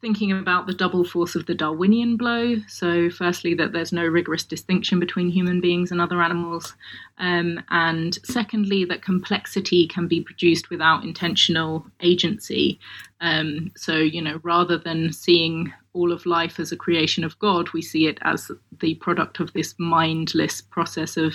[0.00, 2.56] thinking about the double force of the Darwinian blow.
[2.66, 6.74] So, firstly, that there's no rigorous distinction between human beings and other animals.
[7.18, 12.80] Um, and secondly, that complexity can be produced without intentional agency.
[13.20, 17.70] Um, so, you know, rather than seeing all of life as a creation of God,
[17.72, 21.34] we see it as the product of this mindless process of,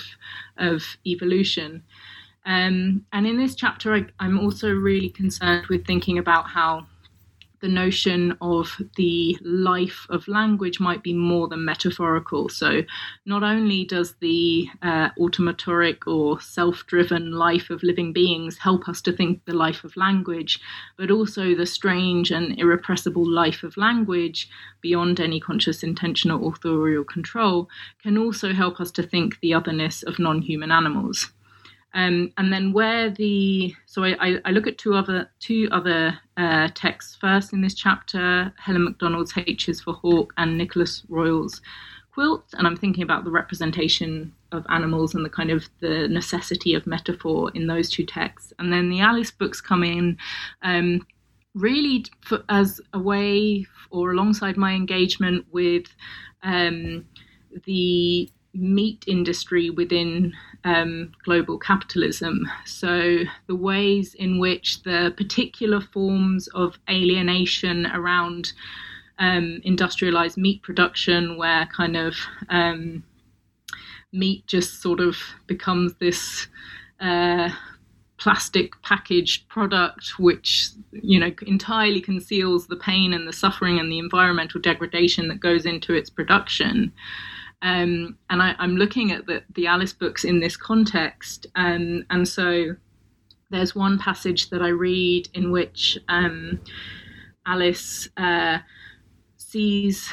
[0.58, 1.82] of evolution.
[2.46, 6.86] Um, and in this chapter, I, I'm also really concerned with thinking about how
[7.60, 12.48] the notion of the life of language might be more than metaphorical.
[12.48, 12.82] So,
[13.26, 19.00] not only does the uh, automatoric or self driven life of living beings help us
[19.02, 20.60] to think the life of language,
[20.96, 24.48] but also the strange and irrepressible life of language
[24.80, 27.68] beyond any conscious intentional authorial control
[28.02, 31.30] can also help us to think the otherness of non human animals.
[31.94, 36.68] Um, and then where the so I, I, look at two other two other uh,
[36.74, 37.16] texts.
[37.20, 41.60] First in this chapter Helen Macdonald's H is for Hawk and Nicholas Royle's
[42.12, 42.44] Quilt.
[42.54, 46.86] And I'm thinking about the representation of animals and the kind of the necessity of
[46.86, 48.52] metaphor in those two texts.
[48.58, 50.16] And then the Alice books come in
[50.62, 51.06] um,
[51.54, 55.86] really for, as a way or alongside my engagement with
[56.42, 57.04] um,
[57.64, 60.32] the meat industry within
[60.64, 62.50] um, global capitalism.
[62.66, 68.52] So, the ways in which the particular forms of alienation around
[69.18, 72.16] um, industrialized meat production, where kind of
[72.48, 73.04] um,
[74.12, 76.48] meat just sort of becomes this.
[77.00, 77.50] Uh,
[78.18, 83.98] plastic packaged product which you know entirely conceals the pain and the suffering and the
[83.98, 86.92] environmental degradation that goes into its production
[87.62, 91.46] um, and I, am looking at the, the Alice books in this context.
[91.56, 92.76] Um, and so
[93.50, 96.60] there's one passage that I read in which um,
[97.46, 98.58] Alice uh,
[99.36, 100.08] sees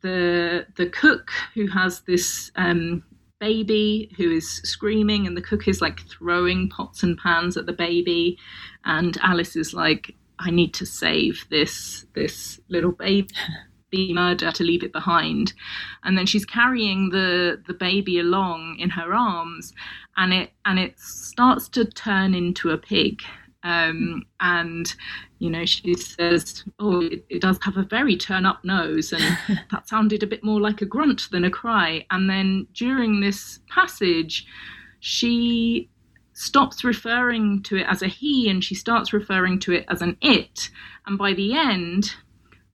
[0.00, 3.02] the the cook who has this um,
[3.40, 7.72] baby who is screaming, and the cook is like throwing pots and pans at the
[7.72, 8.38] baby,
[8.84, 13.28] and Alice is like, "I need to save this this little baby."
[13.90, 15.52] be murder to leave it behind.
[16.04, 19.72] And then she's carrying the the baby along in her arms
[20.16, 23.22] and it and it starts to turn into a pig.
[23.64, 24.94] Um, and
[25.40, 29.36] you know she says oh it, it, does have a very turn up nose and
[29.72, 32.06] that sounded a bit more like a grunt than a cry.
[32.10, 34.46] And then during this passage
[35.00, 35.88] she
[36.38, 40.16] stops referring to it as a he and she starts referring to it as an
[40.20, 40.70] it.
[41.06, 42.14] And by the end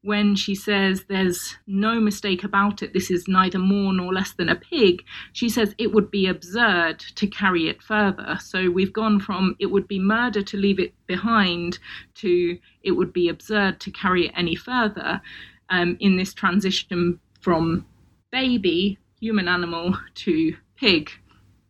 [0.05, 4.51] when she says there's no mistake about it, this is neither more nor less than
[4.51, 8.39] a pig, she says it would be absurd to carry it further.
[8.41, 11.79] So we've gone from it would be murder to leave it behind
[12.17, 15.23] to it would be absurd to carry it any further
[15.71, 17.87] um, in this transition from
[18.31, 21.11] baby, human animal, to pig,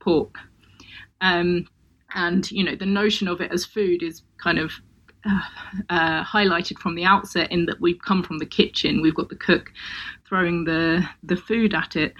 [0.00, 0.38] pork.
[1.20, 1.68] Um,
[2.16, 4.72] and, you know, the notion of it as food is kind of
[5.26, 9.02] uh, highlighted from the outset in that we've come from the kitchen.
[9.02, 9.72] We've got the cook
[10.26, 12.14] throwing the the food at it,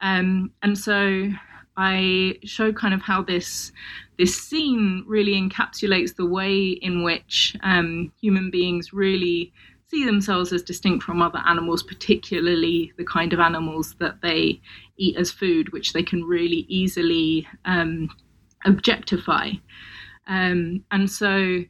[0.00, 1.30] um, and so
[1.76, 3.72] I show kind of how this
[4.18, 9.52] this scene really encapsulates the way in which um, human beings really
[9.90, 14.60] see themselves as distinct from other animals, particularly the kind of animals that they
[14.98, 18.08] eat as food, which they can really easily um,
[18.66, 19.50] objectify.
[20.26, 21.64] Um, and so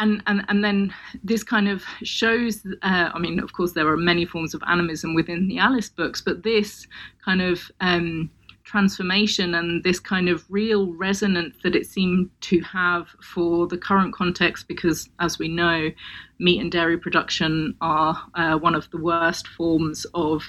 [0.00, 3.96] and, and and then this kind of shows uh, i mean of course there are
[3.96, 6.86] many forms of animism within the alice books but this
[7.24, 8.30] kind of um,
[8.64, 14.14] transformation and this kind of real resonance that it seemed to have for the current
[14.14, 15.90] context because as we know
[16.38, 20.42] meat and dairy production are uh, one of the worst forms of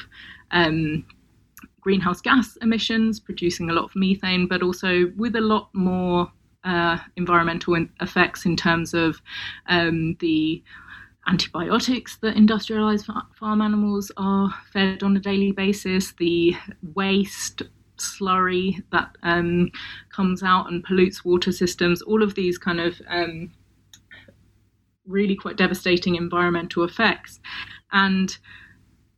[0.51, 1.05] um,
[1.81, 6.31] greenhouse gas emissions producing a lot of methane but also with a lot more
[6.63, 9.21] uh, environmental effects in terms of
[9.67, 10.63] um, the
[11.27, 16.55] antibiotics that industrialized farm animals are fed on a daily basis, the
[16.93, 17.61] waste
[17.97, 19.69] slurry that um,
[20.11, 23.51] comes out and pollutes water systems, all of these kind of um,
[25.05, 27.39] really quite devastating environmental effects.
[27.91, 28.35] And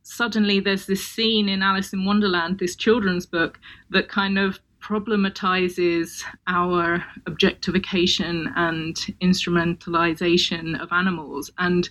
[0.02, 3.58] suddenly there's this scene in Alice in Wonderland, this children's book,
[3.90, 11.88] that kind of problematizes our objectification and instrumentalization of animals and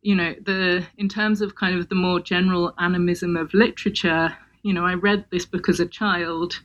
[0.00, 4.72] you know the in terms of kind of the more general animism of literature you
[4.72, 6.60] know i read this book as a child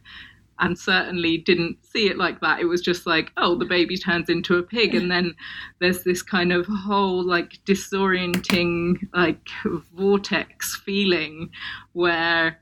[0.59, 2.59] and certainly didn't see it like that.
[2.59, 5.35] It was just like, oh, the baby turns into a pig, and then
[5.79, 9.49] there's this kind of whole like disorienting like
[9.93, 11.49] vortex feeling
[11.93, 12.59] where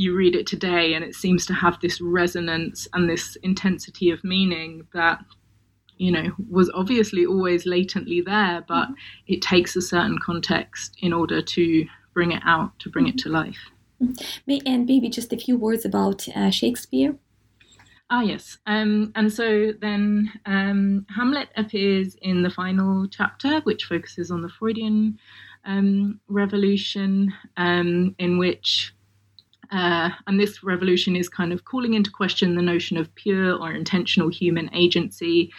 [0.00, 4.24] you read it today and it seems to have this resonance and this intensity of
[4.24, 5.18] meaning that
[5.98, 8.94] you know was obviously always latently there but mm-hmm.
[9.26, 13.18] it takes a certain context in order to bring it out to bring mm-hmm.
[13.18, 13.70] it to life
[14.64, 17.14] and maybe just a few words about uh, shakespeare
[18.12, 18.58] Ah, yes.
[18.66, 24.48] Um, and so then um, Hamlet appears in the final chapter, which focuses on the
[24.48, 25.16] Freudian
[25.64, 28.92] um, revolution, um, in which,
[29.70, 33.72] uh, and this revolution is kind of calling into question the notion of pure or
[33.72, 35.52] intentional human agency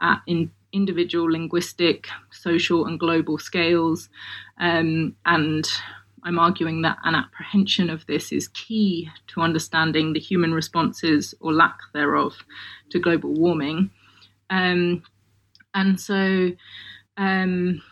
[0.00, 4.08] at in individual linguistic, social, and global scales.
[4.58, 5.66] Um, and
[6.24, 11.52] I'm arguing that an apprehension of this is key to understanding the human responses or
[11.52, 12.36] lack thereof
[12.90, 13.90] to global warming.
[14.50, 15.02] Um,
[15.74, 16.50] and so,
[17.16, 17.82] um,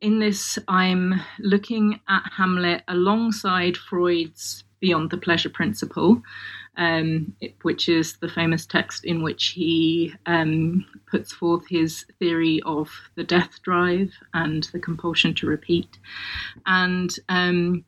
[0.00, 6.22] in this, I'm looking at Hamlet alongside Freud's Beyond the Pleasure Principle,
[6.76, 12.88] um, which is the famous text in which he um, puts forth his theory of
[13.14, 15.98] the death drive and the compulsion to repeat.
[16.64, 17.84] And um,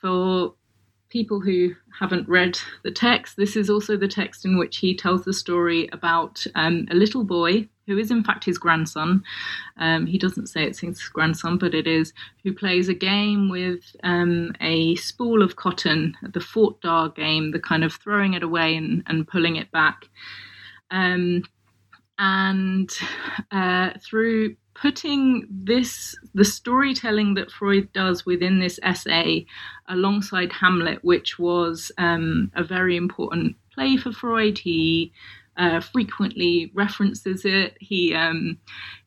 [0.00, 0.54] for
[1.08, 5.24] people who haven't read the text, this is also the text in which he tells
[5.24, 9.22] the story about um, a little boy who is in fact his grandson.
[9.78, 12.12] Um, he doesn't say it's his grandson, but it is,
[12.42, 17.60] who plays a game with um, a spool of cotton, the Fort Da game, the
[17.60, 20.06] kind of throwing it away and, and pulling it back.
[20.90, 21.42] Um,
[22.18, 22.90] and
[23.50, 29.46] uh, through putting this the storytelling that Freud does within this essay
[29.88, 34.58] alongside Hamlet, which was um, a very important play for Freud.
[34.58, 35.12] He
[35.56, 37.76] uh, frequently references it.
[37.80, 38.58] He um,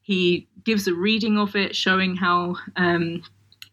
[0.02, 3.24] he gives a reading of it, showing how um,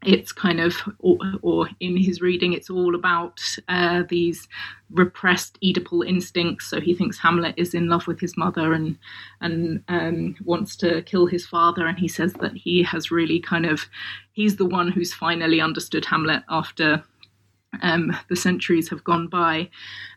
[0.04, 4.46] it's kind of, or, or, in his reading, it's all about uh, these
[4.90, 6.66] repressed Oedipal instincts.
[6.66, 8.96] So he thinks Hamlet is in love with his mother and
[9.40, 13.66] and um, wants to kill his father, and he says that he has really kind
[13.66, 13.86] of,
[14.32, 17.02] he's the one who's finally understood Hamlet after
[17.82, 19.68] um, the centuries have gone by.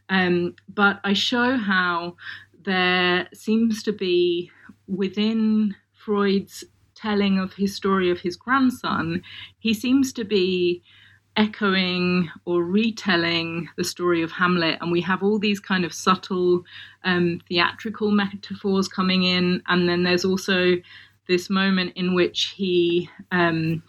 [0.10, 2.16] Um, but I show how
[2.64, 4.52] there seems to be
[4.88, 6.64] within Freud's
[6.96, 9.22] telling of his story of his grandson,
[9.60, 10.84] he seems to be
[11.38, 16.64] echoing or retelling the story of Hamlet, and we have all these kind of subtle
[17.06, 20.76] um, theatrical metaphors coming in, and then there's also
[21.28, 23.82] this moment in which he um,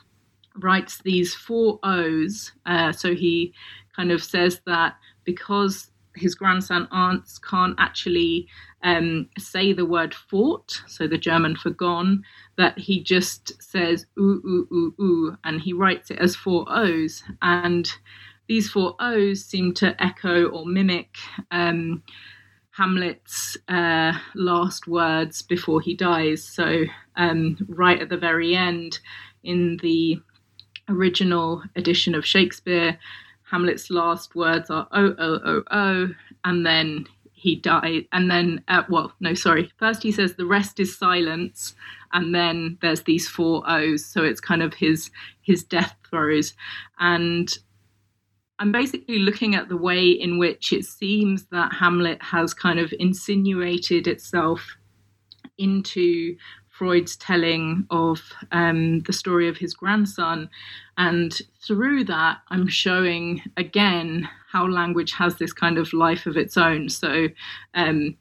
[0.56, 2.52] writes these four O's.
[2.66, 3.52] Uh, so he
[3.96, 4.94] kind of says that
[5.24, 5.89] because
[6.20, 8.46] his grandson Ernst can't actually
[8.82, 12.22] um, say the word fort, so the German for gone,
[12.56, 17.22] that he just says ooh, ooh, ooh, ooh, and he writes it as four O's.
[17.42, 17.90] And
[18.46, 21.16] these four O's seem to echo or mimic
[21.50, 22.02] um,
[22.70, 26.42] Hamlet's uh, last words before he dies.
[26.42, 26.84] So,
[27.16, 29.00] um, right at the very end,
[29.42, 30.20] in the
[30.88, 32.98] original edition of Shakespeare,
[33.50, 36.08] Hamlet's last words are oh, oh, oh, oh,
[36.44, 38.06] and then he died.
[38.12, 39.72] And then, uh, well, no, sorry.
[39.78, 41.74] First he says the rest is silence,
[42.12, 44.04] and then there's these four O's.
[44.04, 45.10] So it's kind of his
[45.42, 46.54] his death throes.
[46.98, 47.50] And
[48.58, 52.92] I'm basically looking at the way in which it seems that Hamlet has kind of
[52.98, 54.76] insinuated itself
[55.56, 56.36] into
[56.80, 58.22] Freud's telling of
[58.52, 60.48] um, the story of his grandson.
[60.96, 66.56] And through that, I'm showing again how language has this kind of life of its
[66.56, 66.88] own.
[66.88, 67.28] So,
[67.74, 68.16] um,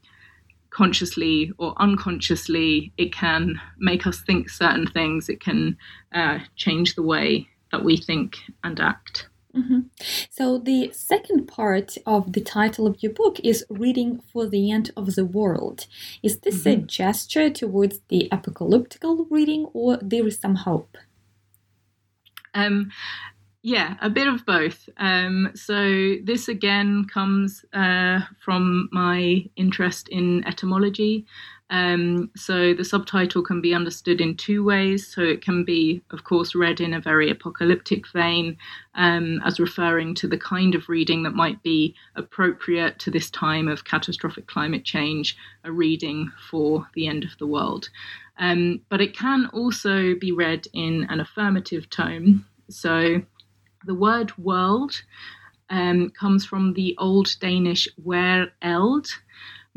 [0.71, 5.77] consciously or unconsciously, it can make us think certain things, it can
[6.13, 9.28] uh, change the way that we think and act.
[9.55, 9.79] Mm-hmm.
[10.29, 14.91] So, the second part of the title of your book is Reading for the End
[14.95, 15.87] of the World.
[16.21, 16.83] Is this mm-hmm.
[16.83, 20.97] a gesture towards the apocalyptical reading, or there is some hope?
[22.53, 22.91] Um,
[23.63, 24.87] yeah, a bit of both.
[24.97, 31.25] Um, so, this again comes uh, from my interest in etymology.
[31.71, 35.07] Um, so the subtitle can be understood in two ways.
[35.07, 38.57] So it can be, of course, read in a very apocalyptic vein
[38.95, 43.67] um, as referring to the kind of reading that might be appropriate to this time
[43.67, 47.89] of catastrophic climate change, a reading for the end of the world.
[48.39, 52.45] Um, but it can also be read in an affirmative tone.
[52.69, 53.21] So
[53.85, 55.01] the word world
[55.69, 59.07] um, comes from the Old Danish wer eld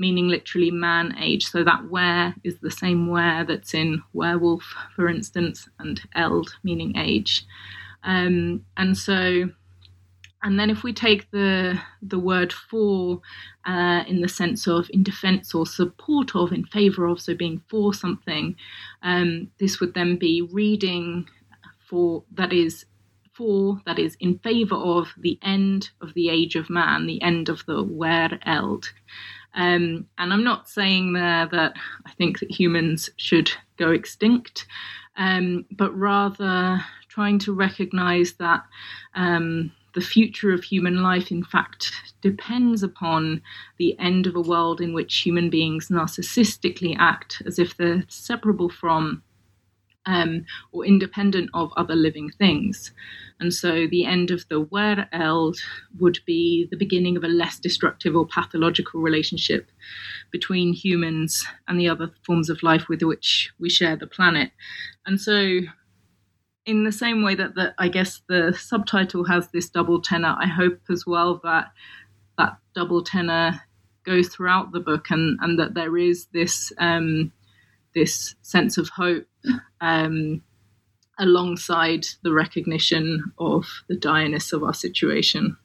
[0.04, 1.44] meaning literally man age.
[1.52, 4.64] So that where is the same where that's in werewolf,
[4.96, 7.46] for instance, and eld, meaning age.
[8.02, 9.18] Um, and so,
[10.42, 11.78] and then if we take the
[12.12, 13.20] the word for
[13.72, 17.62] uh, in the sense of in defense or support of, in favor of, so being
[17.70, 18.56] for something,
[19.02, 21.28] um, this would then be reading
[21.88, 22.74] for that is
[23.36, 27.48] for that is in favor of the end of the age of man, the end
[27.48, 28.84] of the wer eld.
[29.54, 31.74] Um, and I'm not saying there that
[32.06, 34.66] I think that humans should go extinct,
[35.16, 38.64] um, but rather trying to recognize that
[39.14, 41.92] um, the future of human life, in fact,
[42.22, 43.42] depends upon
[43.78, 48.70] the end of a world in which human beings narcissistically act as if they're separable
[48.70, 49.22] from
[50.06, 52.92] um, or independent of other living things.
[53.40, 55.58] And so the end of the wer eld
[55.98, 59.70] would be the beginning of a less destructive or pathological relationship
[60.30, 64.52] between humans and the other forms of life with which we share the planet.
[65.06, 65.60] And so
[66.64, 70.46] in the same way that the, I guess the subtitle has this double tenor, I
[70.46, 71.72] hope as well that
[72.38, 73.60] that double tenor
[74.04, 77.32] goes throughout the book and, and that there is this um,
[77.94, 79.26] this sense of hope
[79.80, 80.42] um,
[81.18, 85.56] alongside the recognition of the direness of our situation.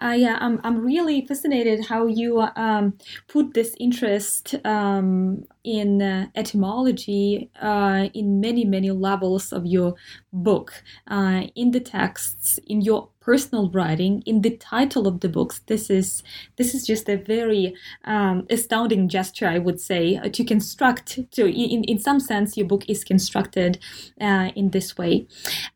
[0.00, 2.96] Uh, yeah, I'm, I'm really fascinated how you um,
[3.28, 9.94] put this interest um, in uh, etymology uh, in many, many levels of your
[10.32, 15.60] book, uh, in the texts, in your personal writing in the title of the books.
[15.66, 16.22] This is
[16.56, 21.46] this is just a very um, astounding gesture i would say uh, to construct to
[21.46, 23.78] in, in some sense your book is constructed
[24.20, 25.26] uh, in this way.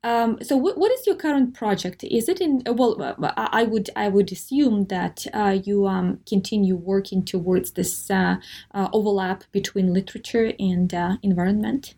[0.03, 2.05] Um, so w- what is your current project?
[2.05, 6.76] Is it in well uh, i would i would assume that uh, you um, continue
[6.76, 8.36] working towards this uh,
[8.72, 10.92] uh, overlap between literature and
[11.22, 11.95] environment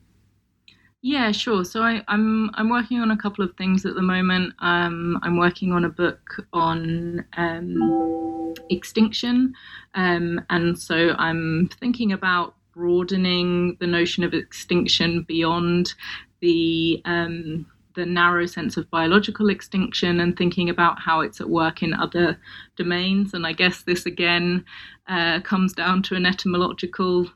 [1.07, 1.65] yeah, sure.
[1.65, 4.55] So I, am I'm, I'm working on a couple of things at the moment.
[4.59, 9.55] Um, I'm working on a book on um, extinction,
[9.95, 15.95] um, and so I'm thinking about broadening the notion of extinction beyond
[16.41, 21.85] the um, the narrow sense of biological extinction and thinking about how it's at work
[21.85, 22.37] in other
[22.75, 23.33] domains.
[23.33, 24.65] And I guess this again
[25.07, 27.31] uh, comes down to an etymological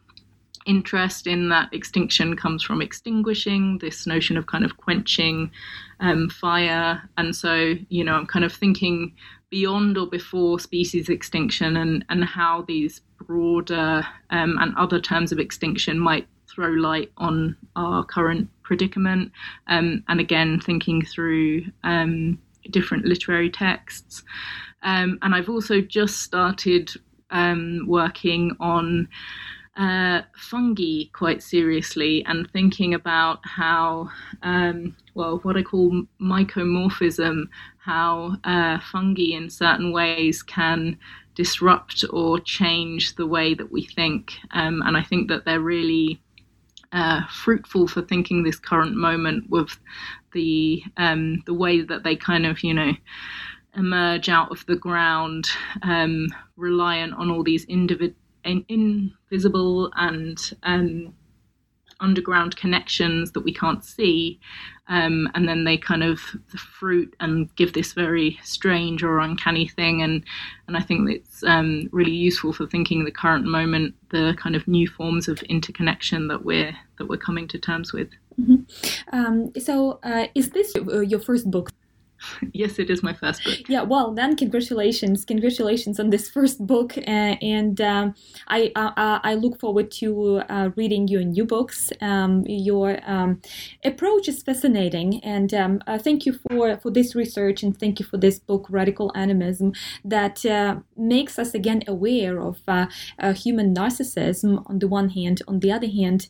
[0.67, 5.51] interest in that extinction comes from extinguishing, this notion of kind of quenching
[6.01, 7.03] um, fire.
[7.17, 9.15] And so, you know, I'm kind of thinking
[9.51, 15.39] beyond or before species extinction and, and how these broader um, and other terms of
[15.39, 19.33] extinction might throw light on our current predicament.
[19.67, 22.39] Um, and again, thinking through um,
[22.71, 24.23] different literary texts.
[24.83, 26.91] Um, and I've also just started
[27.31, 29.09] um, working on
[29.81, 34.11] uh, fungi quite seriously and thinking about how,
[34.43, 37.45] um, well, what I call mycomorphism,
[37.79, 40.99] how uh, fungi in certain ways can
[41.35, 44.35] disrupt or change the way that we think.
[44.51, 46.21] Um, and I think that they're really
[46.93, 49.79] uh, fruitful for thinking this current moment with
[50.35, 52.93] the um, the way that they kind of, you know,
[53.77, 55.49] emerge out of the ground,
[55.83, 56.27] um,
[56.57, 57.65] reliant on all these
[58.45, 61.15] individual invisible and um,
[62.01, 64.41] underground connections that we can't see.
[64.89, 66.21] Um, and then they kind of
[66.51, 70.03] the fruit and give this very strange or uncanny thing.
[70.03, 70.25] And
[70.67, 74.67] and I think it's um, really useful for thinking the current moment, the kind of
[74.67, 78.09] new forms of interconnection that we're that we're coming to terms with.
[78.41, 79.17] Mm-hmm.
[79.17, 81.71] Um, so, uh, is this your first book?
[82.53, 83.59] yes, it is my first book.
[83.69, 88.15] Yeah, well, then congratulations, congratulations on this first book, uh, and um,
[88.49, 91.91] I uh, uh, I look forward to uh, reading your new books.
[92.01, 93.41] Um, your um,
[93.85, 98.07] approach is fascinating, and um, uh, thank you for for this research, and thank you
[98.07, 99.73] for this book, Radical Animism,
[100.05, 102.61] that uh, makes us again aware of
[103.37, 105.43] human narcissism on the one hand.
[105.49, 106.29] On the other hand,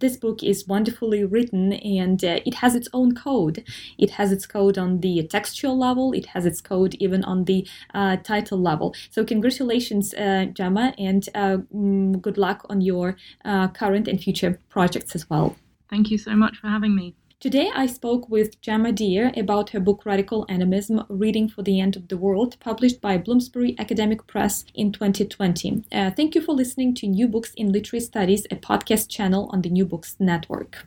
[0.00, 3.64] this book is wonderfully written, and it has its own code.
[3.98, 6.12] It has its code on the textual level.
[6.12, 8.94] It has its code even on the uh, title level.
[9.10, 14.58] So congratulations, uh, Jemma, and uh, mm, good luck on your uh, current and future
[14.70, 15.56] projects as well.
[15.90, 17.14] Thank you so much for having me.
[17.42, 21.96] Today, I spoke with Jemma Deer about her book Radical Animism Reading for the End
[21.96, 25.82] of the World, published by Bloomsbury Academic Press in 2020.
[25.90, 29.62] Uh, thank you for listening to New Books in Literary Studies, a podcast channel on
[29.62, 30.86] the New Books Network.